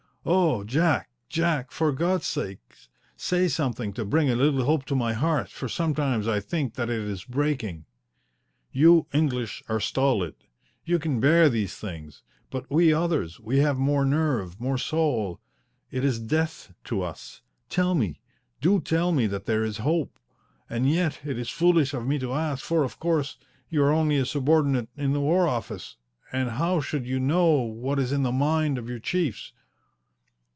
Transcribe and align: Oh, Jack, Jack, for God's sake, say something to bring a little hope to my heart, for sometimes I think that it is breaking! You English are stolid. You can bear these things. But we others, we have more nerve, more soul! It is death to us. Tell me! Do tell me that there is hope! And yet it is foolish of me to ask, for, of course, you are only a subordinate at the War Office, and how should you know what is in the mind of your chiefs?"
Oh, 0.23 0.63
Jack, 0.63 1.09
Jack, 1.29 1.71
for 1.71 1.91
God's 1.91 2.27
sake, 2.27 2.59
say 3.17 3.47
something 3.47 3.91
to 3.93 4.05
bring 4.05 4.29
a 4.29 4.35
little 4.35 4.65
hope 4.65 4.85
to 4.85 4.95
my 4.95 5.13
heart, 5.13 5.49
for 5.49 5.67
sometimes 5.67 6.27
I 6.27 6.39
think 6.39 6.75
that 6.75 6.91
it 6.91 6.99
is 7.01 7.23
breaking! 7.25 7.85
You 8.71 9.07
English 9.15 9.63
are 9.67 9.79
stolid. 9.79 10.35
You 10.85 10.99
can 10.99 11.19
bear 11.19 11.49
these 11.49 11.75
things. 11.75 12.21
But 12.51 12.69
we 12.69 12.93
others, 12.93 13.39
we 13.39 13.57
have 13.61 13.79
more 13.79 14.05
nerve, 14.05 14.59
more 14.61 14.77
soul! 14.77 15.39
It 15.89 16.05
is 16.05 16.19
death 16.19 16.71
to 16.83 17.01
us. 17.01 17.41
Tell 17.67 17.95
me! 17.95 18.21
Do 18.61 18.79
tell 18.79 19.11
me 19.11 19.25
that 19.25 19.45
there 19.47 19.63
is 19.63 19.77
hope! 19.79 20.19
And 20.69 20.87
yet 20.87 21.21
it 21.25 21.39
is 21.39 21.49
foolish 21.49 21.95
of 21.95 22.05
me 22.05 22.19
to 22.19 22.31
ask, 22.35 22.63
for, 22.63 22.83
of 22.83 22.99
course, 22.99 23.37
you 23.71 23.81
are 23.81 23.91
only 23.91 24.17
a 24.17 24.27
subordinate 24.27 24.87
at 24.95 25.13
the 25.13 25.19
War 25.19 25.47
Office, 25.47 25.95
and 26.31 26.47
how 26.51 26.79
should 26.79 27.07
you 27.07 27.19
know 27.19 27.53
what 27.61 27.97
is 27.97 28.11
in 28.11 28.21
the 28.21 28.31
mind 28.31 28.77
of 28.77 28.87
your 28.87 28.99
chiefs?" 28.99 29.51